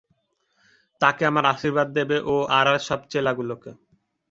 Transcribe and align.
তাকে 1.01 1.23
আমার 1.25 1.45
আশীর্বাদ 1.45 1.87
দেবে 1.97 2.17
ও 2.23 2.35
আর 2.49 2.67
আর 2.67 2.79
সব 2.79 2.99
চেলাগুলোকে। 3.11 3.71